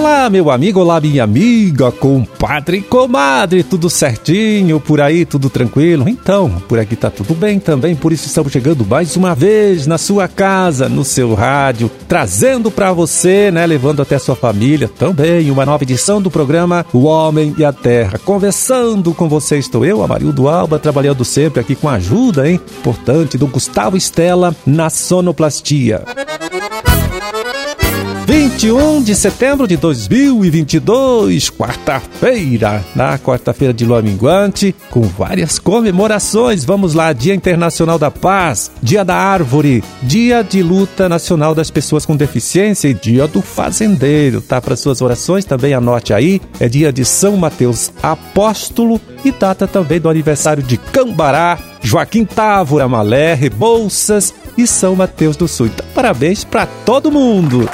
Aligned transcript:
Olá, 0.00 0.30
meu 0.30 0.50
amigo, 0.50 0.80
olá, 0.80 0.98
minha 0.98 1.22
amiga, 1.22 1.92
compadre 1.92 2.80
comadre, 2.80 3.62
tudo 3.62 3.90
certinho 3.90 4.80
por 4.80 4.98
aí, 4.98 5.26
tudo 5.26 5.50
tranquilo? 5.50 6.08
Então, 6.08 6.50
por 6.66 6.78
aqui 6.78 6.96
tá 6.96 7.10
tudo 7.10 7.34
bem 7.34 7.60
também, 7.60 7.94
por 7.94 8.10
isso 8.10 8.26
estamos 8.26 8.50
chegando 8.50 8.82
mais 8.86 9.14
uma 9.14 9.34
vez 9.34 9.86
na 9.86 9.98
sua 9.98 10.26
casa, 10.26 10.88
no 10.88 11.04
seu 11.04 11.34
rádio, 11.34 11.90
trazendo 12.08 12.70
para 12.70 12.94
você, 12.94 13.50
né, 13.50 13.66
levando 13.66 14.00
até 14.00 14.18
sua 14.18 14.34
família 14.34 14.88
também 14.88 15.50
uma 15.50 15.66
nova 15.66 15.84
edição 15.84 16.20
do 16.20 16.30
programa 16.30 16.86
O 16.94 17.00
Homem 17.00 17.54
e 17.58 17.62
a 17.62 17.70
Terra. 17.70 18.18
Conversando 18.24 19.12
com 19.12 19.28
você 19.28 19.58
estou 19.58 19.84
eu, 19.84 20.02
Amarildo 20.02 20.48
Alba, 20.48 20.78
trabalhando 20.78 21.26
sempre 21.26 21.60
aqui 21.60 21.74
com 21.74 21.90
a 21.90 21.96
ajuda, 21.96 22.48
hein, 22.48 22.58
importante 22.78 23.36
do 23.36 23.46
Gustavo 23.46 23.98
Estela 23.98 24.56
na 24.64 24.88
sonoplastia. 24.88 26.04
21 28.30 29.02
de 29.02 29.16
setembro 29.16 29.66
de 29.66 29.76
2022, 29.76 31.50
quarta-feira, 31.50 32.84
na 32.94 33.18
quarta-feira 33.18 33.74
de 33.74 33.84
lua 33.84 34.00
minguante, 34.00 34.72
com 34.88 35.00
várias 35.02 35.58
comemorações. 35.58 36.64
Vamos 36.64 36.94
lá, 36.94 37.12
Dia 37.12 37.34
Internacional 37.34 37.98
da 37.98 38.08
Paz, 38.08 38.70
Dia 38.80 39.04
da 39.04 39.16
Árvore, 39.16 39.82
Dia 40.00 40.44
de 40.44 40.62
Luta 40.62 41.08
Nacional 41.08 41.56
das 41.56 41.72
Pessoas 41.72 42.06
com 42.06 42.14
Deficiência 42.14 42.86
e 42.86 42.94
Dia 42.94 43.26
do 43.26 43.42
Fazendeiro, 43.42 44.40
tá? 44.40 44.60
Para 44.60 44.76
suas 44.76 45.02
orações 45.02 45.44
também 45.44 45.74
anote 45.74 46.14
aí, 46.14 46.40
é 46.60 46.68
dia 46.68 46.92
de 46.92 47.04
São 47.04 47.36
Mateus 47.36 47.92
Apóstolo 48.00 49.00
e 49.24 49.32
data 49.32 49.66
também 49.66 49.98
do 49.98 50.08
aniversário 50.08 50.62
de 50.62 50.76
Cambará, 50.76 51.58
Joaquim 51.82 52.24
Távora, 52.24 52.86
Malé, 52.86 53.34
Rebouças 53.34 54.32
e 54.56 54.68
São 54.68 54.94
Mateus 54.94 55.36
do 55.36 55.48
Sul. 55.48 55.66
Então, 55.66 55.84
parabéns 55.92 56.44
para 56.44 56.64
todo 56.84 57.10
mundo! 57.10 57.68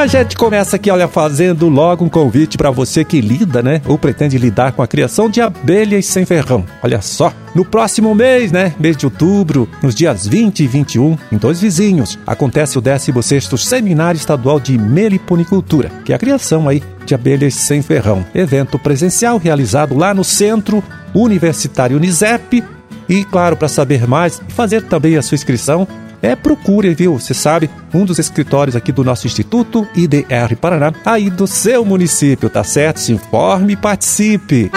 A 0.00 0.06
gente 0.06 0.34
começa 0.34 0.76
aqui, 0.76 0.90
olha, 0.90 1.06
fazendo 1.06 1.68
logo 1.68 2.06
um 2.06 2.08
convite 2.08 2.56
para 2.56 2.70
você 2.70 3.04
que 3.04 3.20
lida, 3.20 3.62
né? 3.62 3.82
Ou 3.86 3.98
pretende 3.98 4.38
lidar 4.38 4.72
com 4.72 4.82
a 4.82 4.86
criação 4.86 5.28
de 5.28 5.42
abelhas 5.42 6.06
sem 6.06 6.24
ferrão. 6.24 6.64
Olha 6.82 7.02
só, 7.02 7.30
no 7.54 7.66
próximo 7.66 8.14
mês, 8.14 8.50
né? 8.50 8.74
Mês 8.80 8.96
de 8.96 9.04
outubro, 9.04 9.68
nos 9.82 9.94
dias 9.94 10.26
20 10.26 10.60
e 10.60 10.66
21, 10.66 11.18
em 11.30 11.36
dois 11.36 11.60
vizinhos, 11.60 12.18
acontece 12.26 12.78
o 12.78 12.82
16º 12.82 13.58
Seminário 13.58 14.16
Estadual 14.16 14.58
de 14.58 14.78
Meliponicultura, 14.78 15.90
que 16.02 16.14
é 16.14 16.16
a 16.16 16.18
criação 16.18 16.66
aí 16.66 16.82
de 17.04 17.14
abelhas 17.14 17.54
sem 17.54 17.82
ferrão. 17.82 18.24
Evento 18.34 18.78
presencial 18.78 19.36
realizado 19.36 19.94
lá 19.94 20.14
no 20.14 20.24
Centro 20.24 20.82
Universitário 21.14 21.98
Unisep. 21.98 22.64
E 23.06 23.22
claro, 23.24 23.54
para 23.54 23.68
saber 23.68 24.08
mais 24.08 24.40
e 24.48 24.52
fazer 24.52 24.82
também 24.84 25.18
a 25.18 25.22
sua 25.22 25.34
inscrição, 25.34 25.86
é 26.22 26.36
procure, 26.36 26.94
viu? 26.94 27.18
Você 27.18 27.34
sabe, 27.34 27.70
um 27.92 28.04
dos 28.04 28.18
escritórios 28.18 28.76
aqui 28.76 28.92
do 28.92 29.04
nosso 29.04 29.26
Instituto 29.26 29.86
IDR 29.94 30.56
Paraná, 30.60 30.92
aí 31.04 31.30
do 31.30 31.46
seu 31.46 31.84
município, 31.84 32.50
tá 32.50 32.64
certo? 32.64 33.00
Se 33.00 33.12
informe 33.12 33.74
e 33.74 33.76
participe. 33.76 34.70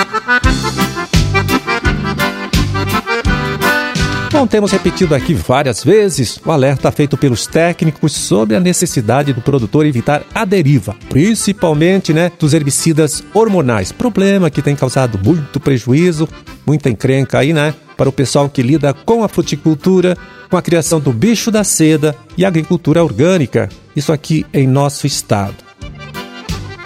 Temos 4.48 4.72
repetido 4.72 5.16
aqui 5.16 5.34
várias 5.34 5.84
vezes 5.84 6.40
o 6.46 6.52
alerta 6.52 6.92
feito 6.92 7.18
pelos 7.18 7.48
técnicos 7.48 8.12
sobre 8.12 8.56
a 8.56 8.60
necessidade 8.60 9.34
do 9.34 9.42
produtor 9.42 9.86
evitar 9.86 10.24
a 10.34 10.46
deriva, 10.46 10.96
principalmente 11.10 12.14
né, 12.14 12.32
dos 12.40 12.54
herbicidas 12.54 13.24
hormonais. 13.34 13.92
Problema 13.92 14.50
que 14.50 14.62
tem 14.62 14.76
causado 14.76 15.20
muito 15.24 15.60
prejuízo, 15.60 16.30
muita 16.66 16.90
encrenca 16.90 17.40
aí, 17.40 17.52
né? 17.52 17.74
Para 17.98 18.10
o 18.10 18.14
pessoal 18.14 18.48
que 18.48 18.62
lida 18.62 18.94
com 18.94 19.24
a 19.24 19.28
fruticultura, 19.28 20.16
com 20.50 20.58
a 20.58 20.62
criação 20.62 21.00
do 21.00 21.12
bicho 21.12 21.50
da 21.50 21.64
seda 21.64 22.16
e 22.38 22.46
agricultura 22.46 23.04
orgânica, 23.04 23.70
isso 23.96 24.12
aqui 24.12 24.46
em 24.54 24.68
nosso 24.68 25.08
estado. 25.08 25.63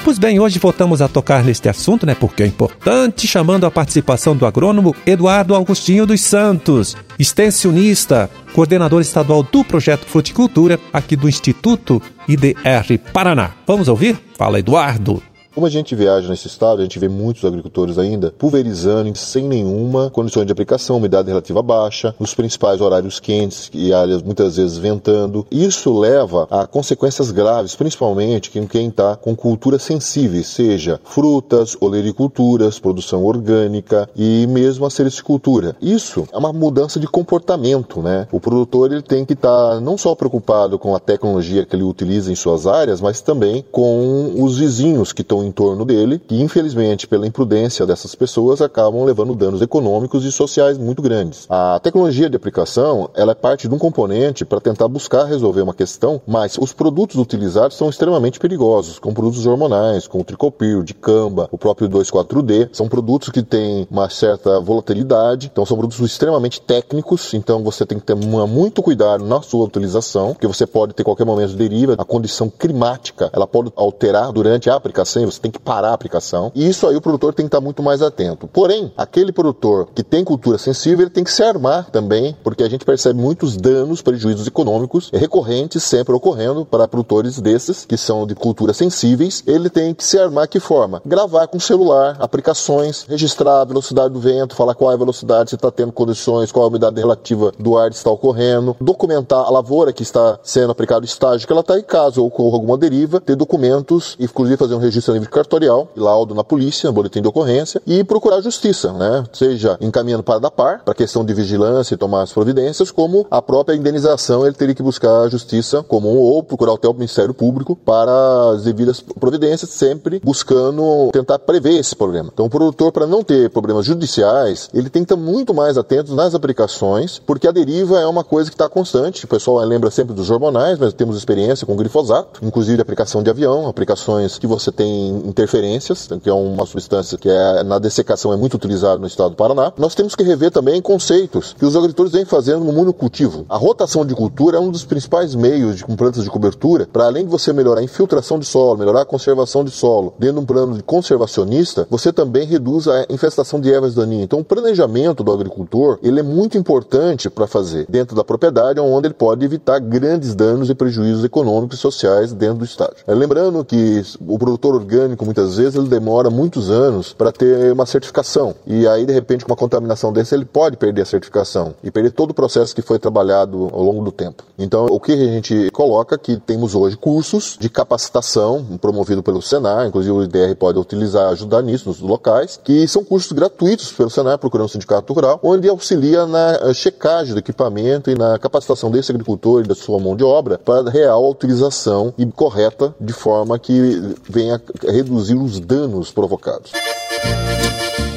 Pois 0.07 0.17
bem, 0.17 0.39
hoje 0.39 0.57
voltamos 0.57 1.01
a 1.01 1.09
tocar 1.09 1.43
neste 1.43 1.67
assunto, 1.67 2.05
né? 2.05 2.15
Porque 2.15 2.41
é 2.41 2.45
importante, 2.45 3.27
chamando 3.27 3.65
a 3.65 3.69
participação 3.69 4.37
do 4.37 4.45
agrônomo 4.45 4.95
Eduardo 5.05 5.53
Augustinho 5.53 6.05
dos 6.05 6.21
Santos, 6.21 6.95
extensionista, 7.19 8.29
coordenador 8.53 9.01
estadual 9.01 9.43
do 9.43 9.65
projeto 9.65 10.05
Fruticultura 10.05 10.79
aqui 10.93 11.17
do 11.17 11.27
Instituto 11.27 12.01
IDR 12.25 12.97
Paraná. 13.11 13.51
Vamos 13.67 13.89
ouvir? 13.89 14.17
Fala, 14.37 14.59
Eduardo. 14.59 15.21
Como 15.57 15.65
a 15.65 15.71
gente 15.71 15.95
viaja 15.95 16.29
nesse 16.29 16.45
estado, 16.45 16.81
a 16.81 16.83
gente 16.83 16.99
vê 16.99 17.09
muitos 17.09 17.43
agricultores 17.43 17.97
ainda 17.97 18.31
pulverizando 18.37 19.17
sem 19.17 19.45
nenhuma 19.45 20.07
condição 20.11 20.45
de 20.45 20.51
aplicação, 20.51 20.97
umidade 20.97 21.29
relativa 21.29 21.63
baixa, 21.63 22.13
nos 22.19 22.35
principais 22.35 22.79
horários 22.79 23.19
quentes 23.19 23.71
e 23.73 23.91
áreas 23.91 24.21
muitas 24.21 24.57
vezes 24.57 24.77
ventando. 24.77 25.47
Isso 25.49 25.97
leva 25.97 26.47
a 26.51 26.67
consequências 26.67 27.31
graves, 27.31 27.75
principalmente 27.75 28.51
em 28.59 28.67
quem 28.67 28.89
está 28.89 29.15
com 29.15 29.35
culturas 29.35 29.81
sensíveis, 29.81 30.45
seja 30.45 31.01
frutas, 31.03 31.75
olericulturas, 31.81 32.77
produção 32.77 33.25
orgânica 33.25 34.07
e 34.15 34.45
mesmo 34.47 34.85
a 34.85 34.91
sericicultura. 34.91 35.75
Isso 35.81 36.27
é 36.31 36.37
uma 36.37 36.53
mudança 36.53 36.99
de 36.99 37.07
comportamento, 37.07 37.99
né? 37.99 38.27
O 38.31 38.39
produtor 38.39 38.91
ele 38.91 39.01
tem 39.01 39.25
que 39.25 39.33
estar 39.33 39.69
tá 39.71 39.81
não 39.81 39.97
só 39.97 40.13
preocupado 40.13 40.77
com 40.77 40.93
a 40.93 40.99
tecnologia 40.99 41.65
que 41.65 41.75
ele 41.75 41.81
utiliza 41.81 42.31
em 42.31 42.35
suas 42.35 42.67
áreas, 42.67 43.01
mas 43.01 43.21
também 43.21 43.65
com 43.71 44.35
os 44.37 44.59
vizinhos 44.59 45.11
que 45.11 45.23
estão 45.23 45.46
em 45.47 45.51
torno 45.51 45.85
dele, 45.85 46.19
que 46.19 46.41
infelizmente, 46.41 47.07
pela 47.07 47.25
imprudência 47.25 47.85
dessas 47.85 48.13
pessoas, 48.13 48.61
acabam 48.61 49.03
levando 49.03 49.33
danos 49.33 49.61
econômicos 49.61 50.25
e 50.25 50.31
sociais 50.31 50.77
muito 50.77 51.01
grandes. 51.01 51.45
A 51.49 51.79
tecnologia 51.79 52.29
de 52.29 52.35
aplicação, 52.35 53.09
ela 53.15 53.31
é 53.31 53.35
parte 53.35 53.67
de 53.67 53.73
um 53.73 53.77
componente 53.77 54.45
para 54.45 54.59
tentar 54.59 54.87
buscar 54.87 55.25
resolver 55.25 55.61
uma 55.61 55.73
questão, 55.73 56.21
mas 56.27 56.57
os 56.57 56.73
produtos 56.73 57.15
utilizados 57.15 57.77
são 57.77 57.89
extremamente 57.89 58.39
perigosos, 58.39 58.99
como 58.99 59.15
produtos 59.15 59.45
hormonais, 59.45 60.07
como 60.07 60.21
o 60.21 60.25
tricopil, 60.25 60.83
dicamba, 60.83 61.47
o 61.51 61.57
próprio 61.57 61.89
2,4-D, 61.89 62.69
são 62.73 62.87
produtos 62.87 63.29
que 63.29 63.41
têm 63.41 63.87
uma 63.89 64.09
certa 64.09 64.59
volatilidade, 64.59 65.49
então 65.51 65.65
são 65.65 65.77
produtos 65.77 66.05
extremamente 66.05 66.59
técnicos, 66.61 67.33
então 67.33 67.63
você 67.63 67.85
tem 67.85 67.99
que 67.99 68.05
ter 68.05 68.15
muito 68.15 68.83
cuidado 68.83 69.25
na 69.25 69.41
sua 69.41 69.65
utilização, 69.65 70.33
porque 70.33 70.47
você 70.47 70.67
pode 70.67 70.93
ter 70.93 71.03
qualquer 71.03 71.25
momento 71.25 71.51
de 71.51 71.55
deriva, 71.55 71.95
a 71.97 72.05
condição 72.05 72.49
climática, 72.49 73.29
ela 73.33 73.47
pode 73.47 73.71
alterar 73.75 74.31
durante 74.31 74.69
a 74.69 74.75
aplicação, 74.75 75.27
você 75.37 75.41
tem 75.41 75.51
que 75.51 75.59
parar 75.59 75.89
a 75.89 75.93
aplicação. 75.93 76.51
E 76.53 76.67
isso 76.67 76.87
aí 76.87 76.95
o 76.95 77.01
produtor 77.01 77.33
tem 77.33 77.45
que 77.45 77.47
estar 77.47 77.61
muito 77.61 77.81
mais 77.81 78.01
atento. 78.01 78.47
Porém, 78.47 78.91
aquele 78.97 79.31
produtor 79.31 79.87
que 79.93 80.03
tem 80.03 80.23
cultura 80.23 80.57
sensível, 80.57 81.05
ele 81.05 81.09
tem 81.09 81.23
que 81.23 81.31
se 81.31 81.43
armar 81.43 81.89
também, 81.91 82.35
porque 82.43 82.63
a 82.63 82.69
gente 82.69 82.85
percebe 82.85 83.19
muitos 83.19 83.55
danos, 83.55 84.01
prejuízos 84.01 84.47
econômicos 84.47 85.09
recorrentes 85.13 85.83
sempre 85.83 86.13
ocorrendo 86.13 86.65
para 86.65 86.87
produtores 86.87 87.39
desses 87.39 87.85
que 87.85 87.97
são 87.97 88.25
de 88.25 88.35
culturas 88.35 88.77
sensíveis. 88.77 89.43
Ele 89.45 89.69
tem 89.69 89.93
que 89.93 90.03
se 90.03 90.17
armar 90.17 90.47
que 90.47 90.59
forma? 90.59 91.01
Gravar 91.05 91.47
com 91.47 91.59
celular, 91.59 92.17
aplicações, 92.19 93.05
registrar 93.07 93.61
a 93.61 93.65
velocidade 93.65 94.13
do 94.13 94.19
vento, 94.19 94.55
falar 94.55 94.75
qual 94.75 94.91
é 94.91 94.95
a 94.95 94.97
velocidade, 94.97 95.51
se 95.51 95.55
está 95.55 95.71
tendo 95.71 95.91
condições, 95.91 96.51
qual 96.51 96.63
é 96.63 96.67
a 96.67 96.69
umidade 96.69 96.99
relativa 96.99 97.51
do 97.59 97.77
ar 97.77 97.89
que 97.89 97.95
está 97.95 98.09
ocorrendo, 98.09 98.75
documentar 98.81 99.45
a 99.45 99.49
lavoura 99.49 99.93
que 99.93 100.03
está 100.03 100.39
sendo 100.43 100.71
aplicado, 100.71 101.01
o 101.01 101.05
estágio 101.05 101.45
que 101.45 101.53
ela 101.53 101.61
está 101.61 101.77
e 101.77 101.83
caso 101.83 102.25
ocorra 102.25 102.55
alguma 102.55 102.77
deriva, 102.77 103.19
ter 103.19 103.35
documentos, 103.35 104.15
inclusive 104.19 104.57
fazer 104.57 104.75
um 104.75 104.79
registro 104.79 105.13
livre 105.27 105.31
cartorial, 105.31 105.89
laudo 105.95 106.33
na 106.33 106.43
polícia, 106.43 106.91
boletim 106.91 107.21
de 107.21 107.27
ocorrência 107.27 107.81
e 107.85 108.03
procurar 108.03 108.41
justiça, 108.41 108.91
né? 108.93 109.23
Seja 109.33 109.77
encaminhando 109.79 110.23
para 110.23 110.39
da 110.39 110.49
par, 110.49 110.83
para 110.83 110.93
questão 110.93 111.23
de 111.23 111.33
vigilância 111.33 111.93
e 111.93 111.97
tomar 111.97 112.23
as 112.23 112.31
providências, 112.31 112.89
como 112.89 113.27
a 113.29 113.41
própria 113.41 113.75
indenização 113.75 114.45
ele 114.45 114.55
teria 114.55 114.73
que 114.73 114.83
buscar 114.83 115.21
a 115.21 115.29
justiça 115.29 115.83
comum 115.83 116.17
ou 116.17 116.41
procurar 116.41 116.73
até 116.73 116.87
o 116.87 116.93
Ministério 116.93 117.33
Público 117.33 117.75
para 117.75 118.51
as 118.53 118.63
devidas 118.63 119.01
providências, 119.01 119.69
sempre 119.71 120.21
buscando 120.23 121.09
tentar 121.11 121.39
prever 121.39 121.77
esse 121.77 121.95
problema. 121.95 122.29
Então 122.33 122.45
o 122.45 122.49
produtor, 122.49 122.91
para 122.91 123.05
não 123.05 123.23
ter 123.23 123.49
problemas 123.49 123.85
judiciais, 123.85 124.69
ele 124.73 124.89
tem 124.89 125.03
que 125.03 125.13
estar 125.13 125.21
muito 125.21 125.53
mais 125.53 125.77
atento 125.77 126.15
nas 126.15 126.33
aplicações, 126.33 127.19
porque 127.19 127.47
a 127.47 127.51
deriva 127.51 127.99
é 127.99 128.07
uma 128.07 128.23
coisa 128.23 128.49
que 128.49 128.55
está 128.55 128.69
constante. 128.69 129.25
O 129.25 129.27
pessoal 129.27 129.57
lembra 129.65 129.91
sempre 129.91 130.13
dos 130.13 130.29
hormonais, 130.29 130.79
mas 130.79 130.93
temos 130.93 131.17
experiência 131.17 131.65
com 131.65 131.75
glifosato, 131.75 132.39
inclusive 132.43 132.81
aplicação 132.81 133.21
de 133.21 133.29
avião, 133.29 133.67
aplicações 133.67 134.37
que 134.37 134.47
você 134.47 134.71
tem 134.71 135.06
interferências, 135.07 136.07
que 136.21 136.29
é 136.29 136.33
uma 136.33 136.65
substância 136.65 137.17
que 137.17 137.29
é, 137.29 137.63
na 137.63 137.79
dessecação 137.79 138.33
é 138.33 138.37
muito 138.37 138.55
utilizada 138.55 138.99
no 138.99 139.07
estado 139.07 139.31
do 139.31 139.35
Paraná. 139.35 139.71
Nós 139.77 139.95
temos 139.95 140.15
que 140.15 140.23
rever 140.23 140.51
também 140.51 140.81
conceitos 140.81 141.55
que 141.57 141.65
os 141.65 141.75
agricultores 141.75 142.11
vêm 142.11 142.25
fazendo 142.25 142.63
no 142.63 142.73
monocultivo. 142.73 143.45
A 143.49 143.57
rotação 143.57 144.05
de 144.05 144.13
cultura 144.15 144.57
é 144.57 144.59
um 144.59 144.71
dos 144.71 144.83
principais 144.83 145.35
meios 145.35 145.77
de, 145.77 145.85
com 145.85 145.95
plantas 145.95 146.23
de 146.23 146.29
cobertura, 146.29 146.87
para 146.91 147.05
além 147.05 147.25
de 147.25 147.31
você 147.31 147.53
melhorar 147.53 147.81
a 147.81 147.83
infiltração 147.83 148.39
de 148.39 148.45
solo, 148.45 148.77
melhorar 148.77 149.01
a 149.01 149.05
conservação 149.05 149.63
de 149.63 149.71
solo, 149.71 150.13
dentro 150.19 150.35
de 150.35 150.41
um 150.41 150.45
plano 150.45 150.75
de 150.75 150.83
conservacionista, 150.83 151.87
você 151.89 152.11
também 152.11 152.45
reduz 152.45 152.87
a 152.87 153.05
infestação 153.09 153.59
de 153.59 153.71
ervas 153.71 153.95
daninhas. 153.95 154.23
Então, 154.23 154.39
o 154.39 154.43
planejamento 154.43 155.23
do 155.23 155.31
agricultor, 155.31 155.99
ele 156.01 156.19
é 156.19 156.23
muito 156.23 156.57
importante 156.57 157.29
para 157.29 157.47
fazer 157.47 157.85
dentro 157.89 158.15
da 158.15 158.23
propriedade, 158.23 158.79
onde 158.79 159.07
ele 159.07 159.13
pode 159.13 159.43
evitar 159.43 159.79
grandes 159.79 160.35
danos 160.35 160.69
e 160.69 160.75
prejuízos 160.75 161.23
econômicos 161.23 161.77
e 161.77 161.81
sociais 161.81 162.33
dentro 162.33 162.59
do 162.59 162.65
estádio. 162.65 162.97
Lembrando 163.07 163.63
que 163.63 164.01
o 164.27 164.37
produtor 164.37 164.75
orgânico 164.75 164.96
orgânico, 164.97 165.23
muitas 165.23 165.57
vezes, 165.57 165.75
ele 165.75 165.87
demora 165.87 166.29
muitos 166.29 166.69
anos 166.69 167.13
para 167.13 167.31
ter 167.31 167.71
uma 167.71 167.85
certificação. 167.85 168.55
E 168.65 168.87
aí, 168.87 169.05
de 169.05 169.13
repente, 169.13 169.45
com 169.45 169.51
uma 169.51 169.57
contaminação 169.57 170.11
desse, 170.11 170.33
ele 170.33 170.45
pode 170.45 170.77
perder 170.77 171.03
a 171.03 171.05
certificação 171.05 171.75
e 171.83 171.91
perder 171.91 172.11
todo 172.11 172.31
o 172.31 172.33
processo 172.33 172.75
que 172.75 172.81
foi 172.81 172.97
trabalhado 172.97 173.69
ao 173.71 173.83
longo 173.83 174.03
do 174.03 174.11
tempo. 174.11 174.43
Então, 174.57 174.85
o 174.85 174.99
que 174.99 175.13
a 175.13 175.15
gente 175.15 175.69
coloca 175.71 176.15
é 176.15 176.17
que 176.17 176.37
temos 176.37 176.73
hoje 176.73 176.97
cursos 176.97 177.57
de 177.59 177.69
capacitação 177.69 178.65
promovido 178.81 179.21
pelo 179.21 179.41
Senar, 179.41 179.87
inclusive 179.87 180.13
o 180.13 180.23
IDR 180.23 180.55
pode 180.55 180.79
utilizar, 180.79 181.29
ajudar 181.31 181.61
nisso 181.61 181.87
nos 181.87 181.99
locais, 181.99 182.59
que 182.63 182.87
são 182.87 183.03
cursos 183.03 183.31
gratuitos 183.31 183.91
pelo 183.91 184.09
Senar, 184.09 184.37
procurando 184.37 184.67
o 184.67 184.69
Sindicato 184.69 185.13
Rural, 185.13 185.39
onde 185.43 185.69
auxilia 185.69 186.25
na 186.25 186.73
checagem 186.73 187.33
do 187.33 187.39
equipamento 187.39 188.09
e 188.09 188.15
na 188.15 188.39
capacitação 188.39 188.89
desse 188.89 189.11
agricultor 189.11 189.61
e 189.61 189.67
da 189.67 189.75
sua 189.75 189.99
mão 189.99 190.15
de 190.15 190.23
obra 190.23 190.57
para 190.57 190.89
real 190.89 191.29
utilização 191.29 192.13
e 192.17 192.25
correta 192.25 192.93
de 192.99 193.13
forma 193.13 193.59
que 193.59 194.15
venha 194.29 194.61
reduzir 194.91 195.35
os 195.35 195.59
danos 195.59 196.11
provocados. 196.11 196.71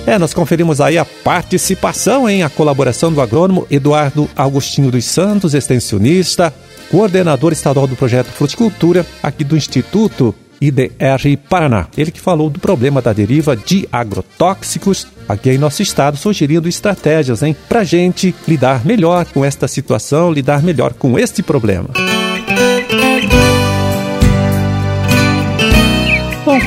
É, 0.07 0.19
nós 0.19 0.35
conferimos 0.35 0.81
aí 0.81 0.99
a 0.99 1.05
participação 1.05 2.29
em 2.29 2.43
a 2.43 2.51
colaboração 2.51 3.13
do 3.13 3.21
agrônomo 3.21 3.67
Eduardo 3.71 4.29
Augustinho 4.35 4.91
dos 4.91 5.05
Santos, 5.05 5.55
extensionista, 5.55 6.53
coordenador 6.91 7.53
estadual 7.53 7.87
do 7.87 7.95
projeto 7.95 8.27
Fruticultura, 8.27 9.07
aqui 9.23 9.45
do 9.45 9.57
Instituto 9.57 10.35
IDR 10.61 11.39
Paraná. 11.49 11.87
Ele 11.97 12.11
que 12.11 12.21
falou 12.21 12.51
do 12.51 12.59
problema 12.61 13.01
da 13.01 13.13
deriva 13.13 13.57
de 13.57 13.89
agrotóxicos 13.91 15.07
aqui 15.29 15.51
em 15.51 15.59
nosso 15.59 15.81
estado, 15.83 16.17
sugerindo 16.17 16.69
estratégias, 16.69 17.43
hein, 17.43 17.57
para 17.69 17.85
gente 17.85 18.35
lidar 18.47 18.85
melhor 18.85 19.25
com 19.27 19.45
esta 19.45 19.69
situação, 19.69 20.33
lidar 20.33 20.63
melhor 20.63 20.93
com 20.93 21.19
este 21.19 21.43
problema. 21.43 21.89
Bom, 21.95 22.20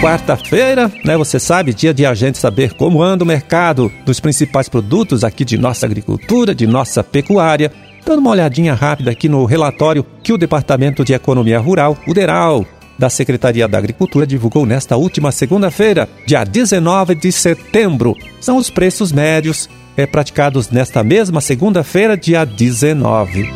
quarta-feira, 0.03 0.91
né? 1.05 1.15
Você 1.15 1.39
sabe, 1.39 1.73
dia 1.73 1.93
de 1.93 2.05
a 2.05 2.13
gente 2.13 2.37
saber 2.37 2.73
como 2.73 3.01
anda 3.01 3.23
o 3.23 3.27
mercado 3.27 3.89
dos 4.05 4.19
principais 4.19 4.67
produtos 4.67 5.23
aqui 5.23 5.45
de 5.45 5.57
nossa 5.57 5.85
agricultura, 5.85 6.53
de 6.53 6.67
nossa 6.67 7.01
pecuária. 7.01 7.71
Dando 8.05 8.19
uma 8.19 8.31
olhadinha 8.31 8.73
rápida 8.73 9.11
aqui 9.11 9.29
no 9.29 9.45
relatório 9.45 10.05
que 10.21 10.33
o 10.33 10.37
Departamento 10.37 11.05
de 11.05 11.13
Economia 11.13 11.57
Rural, 11.57 11.97
o 12.05 12.13
DERAL, 12.13 12.65
da 12.99 13.09
Secretaria 13.09 13.65
da 13.65 13.77
Agricultura 13.77 14.27
divulgou 14.27 14.65
nesta 14.65 14.97
última 14.97 15.31
segunda-feira, 15.31 16.09
dia 16.27 16.43
19 16.43 17.15
de 17.15 17.31
setembro. 17.31 18.13
São 18.41 18.57
os 18.57 18.69
preços 18.69 19.13
médios 19.13 19.69
é, 19.95 20.05
praticados 20.05 20.69
nesta 20.69 21.01
mesma 21.01 21.39
segunda-feira, 21.39 22.17
dia 22.17 22.43
19. 22.43 23.49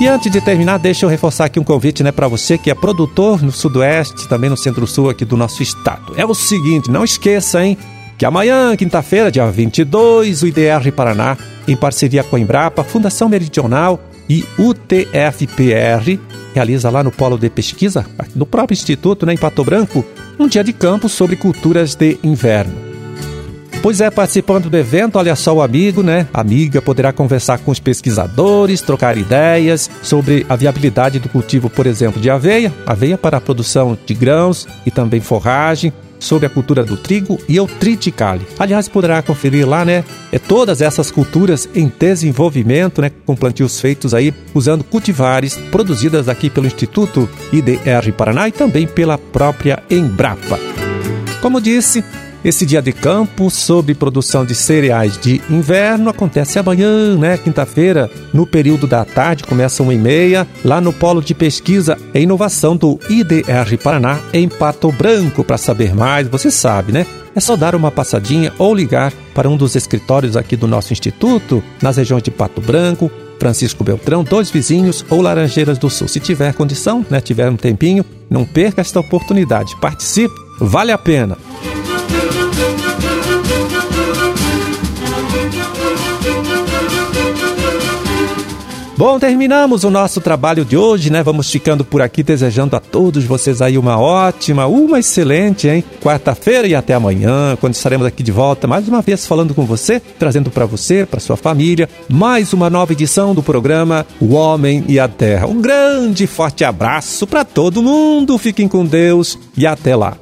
E 0.00 0.06
antes 0.06 0.30
de 0.30 0.40
terminar, 0.40 0.78
deixa 0.78 1.04
eu 1.04 1.10
reforçar 1.10 1.46
aqui 1.46 1.58
um 1.58 1.64
convite 1.64 2.04
né, 2.04 2.12
para 2.12 2.28
você 2.28 2.56
que 2.56 2.70
é 2.70 2.74
produtor 2.74 3.42
no 3.42 3.50
Sudoeste, 3.50 4.28
também 4.28 4.50
no 4.50 4.56
Centro-Sul 4.56 5.08
aqui 5.08 5.24
do 5.24 5.36
nosso 5.36 5.62
estado. 5.62 6.12
É 6.16 6.24
o 6.24 6.34
seguinte, 6.34 6.90
não 6.90 7.02
esqueça, 7.02 7.64
hein? 7.64 7.76
Que 8.16 8.24
amanhã, 8.24 8.76
quinta-feira, 8.76 9.30
dia 9.30 9.46
22, 9.50 10.42
o 10.42 10.46
IDR 10.46 10.92
Paraná, 10.94 11.36
em 11.66 11.76
parceria 11.76 12.22
com 12.22 12.36
a 12.36 12.40
Embrapa, 12.40 12.84
Fundação 12.84 13.28
Meridional 13.28 14.00
e 14.28 14.44
UTFPR, 14.58 16.18
realiza 16.54 16.90
lá 16.90 17.02
no 17.02 17.10
Polo 17.10 17.36
de 17.36 17.50
Pesquisa, 17.50 18.06
no 18.34 18.46
próprio 18.46 18.74
Instituto, 18.74 19.26
né, 19.26 19.34
em 19.34 19.38
Pato 19.38 19.64
Branco, 19.64 20.04
um 20.38 20.46
dia 20.46 20.64
de 20.64 20.72
campo 20.72 21.08
sobre 21.08 21.36
culturas 21.36 21.94
de 21.94 22.18
inverno. 22.22 22.94
Pois 23.82 24.00
é, 24.00 24.10
participando 24.10 24.70
do 24.70 24.78
evento, 24.78 25.18
olha 25.18 25.36
só 25.36 25.54
o 25.54 25.60
amigo, 25.60 26.02
né? 26.02 26.26
Amiga 26.32 26.80
poderá 26.80 27.12
conversar 27.12 27.58
com 27.58 27.70
os 27.70 27.78
pesquisadores, 27.78 28.80
trocar 28.80 29.18
ideias 29.18 29.90
sobre 30.00 30.46
a 30.48 30.56
viabilidade 30.56 31.18
do 31.18 31.28
cultivo, 31.28 31.68
por 31.68 31.86
exemplo, 31.86 32.18
de 32.18 32.30
aveia, 32.30 32.72
aveia 32.86 33.18
para 33.18 33.36
a 33.36 33.40
produção 33.42 33.98
de 34.06 34.14
grãos 34.14 34.66
e 34.86 34.90
também 34.90 35.20
forragem, 35.20 35.92
sobre 36.24 36.46
a 36.46 36.50
cultura 36.50 36.84
do 36.84 36.96
trigo 36.96 37.38
e 37.48 37.60
o 37.60 37.66
triticale. 37.66 38.46
Aliás, 38.58 38.88
poderá 38.88 39.22
conferir 39.22 39.68
lá, 39.68 39.84
né? 39.84 40.04
É 40.32 40.38
todas 40.38 40.80
essas 40.80 41.10
culturas 41.10 41.68
em 41.74 41.92
desenvolvimento, 41.98 43.00
né? 43.00 43.10
Com 43.24 43.36
plantios 43.36 43.80
feitos 43.80 44.14
aí 44.14 44.32
usando 44.54 44.82
cultivares 44.82 45.56
produzidas 45.70 46.28
aqui 46.28 46.50
pelo 46.50 46.66
Instituto 46.66 47.28
IDR 47.52 48.12
Paraná 48.16 48.48
e 48.48 48.52
também 48.52 48.86
pela 48.86 49.18
própria 49.18 49.82
Embrapa. 49.90 50.58
Como 51.40 51.60
disse, 51.60 52.02
esse 52.44 52.66
dia 52.66 52.82
de 52.82 52.92
campo 52.92 53.50
sobre 53.50 53.94
produção 53.94 54.44
de 54.44 54.54
cereais 54.54 55.18
de 55.18 55.40
inverno 55.48 56.10
acontece 56.10 56.58
amanhã, 56.58 57.16
né? 57.16 57.38
Quinta-feira, 57.38 58.10
no 58.32 58.46
período 58.46 58.86
da 58.86 59.04
tarde, 59.04 59.44
começa 59.44 59.82
1 59.82 59.92
e 59.92 59.96
meia, 59.96 60.46
lá 60.62 60.80
no 60.80 60.92
Polo 60.92 61.22
de 61.22 61.34
Pesquisa 61.34 61.96
e 62.12 62.20
Inovação 62.20 62.76
do 62.76 63.00
IDR 63.08 63.78
Paraná, 63.82 64.20
em 64.32 64.48
Pato 64.48 64.92
Branco. 64.92 65.42
Para 65.42 65.56
saber 65.56 65.94
mais, 65.94 66.28
você 66.28 66.50
sabe, 66.50 66.92
né? 66.92 67.06
É 67.34 67.40
só 67.40 67.56
dar 67.56 67.74
uma 67.74 67.90
passadinha 67.90 68.52
ou 68.58 68.74
ligar 68.74 69.12
para 69.34 69.48
um 69.48 69.56
dos 69.56 69.74
escritórios 69.74 70.36
aqui 70.36 70.54
do 70.54 70.68
nosso 70.68 70.92
instituto, 70.92 71.64
nas 71.82 71.96
regiões 71.96 72.22
de 72.22 72.30
Pato 72.30 72.60
Branco, 72.60 73.10
Francisco 73.38 73.82
Beltrão, 73.82 74.22
dois 74.22 74.50
vizinhos 74.50 75.04
ou 75.10 75.20
Laranjeiras 75.20 75.78
do 75.78 75.90
Sul. 75.90 76.08
Se 76.08 76.20
tiver 76.20 76.54
condição, 76.54 77.04
né, 77.10 77.20
tiver 77.20 77.50
um 77.50 77.56
tempinho, 77.56 78.04
não 78.30 78.44
perca 78.44 78.80
esta 78.80 79.00
oportunidade. 79.00 79.74
Participe, 79.80 80.34
vale 80.60 80.92
a 80.92 80.98
pena. 80.98 81.36
Bom, 88.96 89.18
terminamos 89.18 89.82
o 89.82 89.90
nosso 89.90 90.20
trabalho 90.20 90.64
de 90.64 90.76
hoje, 90.76 91.10
né? 91.10 91.20
Vamos 91.20 91.50
ficando 91.50 91.84
por 91.84 92.00
aqui 92.00 92.22
desejando 92.22 92.76
a 92.76 92.80
todos 92.80 93.24
vocês 93.24 93.60
aí 93.60 93.76
uma 93.76 93.98
ótima, 93.98 94.66
uma 94.66 95.00
excelente, 95.00 95.66
hein? 95.66 95.82
Quarta-feira 96.00 96.68
e 96.68 96.76
até 96.76 96.94
amanhã, 96.94 97.56
quando 97.60 97.74
estaremos 97.74 98.06
aqui 98.06 98.22
de 98.22 98.30
volta 98.30 98.68
mais 98.68 98.86
uma 98.86 99.02
vez 99.02 99.26
falando 99.26 99.52
com 99.52 99.66
você, 99.66 99.98
trazendo 99.98 100.48
para 100.48 100.64
você, 100.64 101.04
para 101.04 101.18
sua 101.18 101.36
família, 101.36 101.88
mais 102.08 102.52
uma 102.52 102.70
nova 102.70 102.92
edição 102.92 103.34
do 103.34 103.42
programa 103.42 104.06
O 104.20 104.34
Homem 104.34 104.84
e 104.86 105.00
a 105.00 105.08
Terra. 105.08 105.48
Um 105.48 105.60
grande 105.60 106.28
forte 106.28 106.62
abraço 106.62 107.26
para 107.26 107.44
todo 107.44 107.82
mundo. 107.82 108.38
Fiquem 108.38 108.68
com 108.68 108.86
Deus 108.86 109.36
e 109.56 109.66
até 109.66 109.96
lá. 109.96 110.16